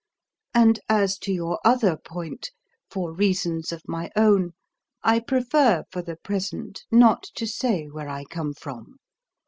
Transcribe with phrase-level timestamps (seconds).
[0.55, 2.49] "And as to your other point,
[2.89, 4.53] for reasons of my own,
[5.03, 8.95] I prefer for the present not to say where I come from.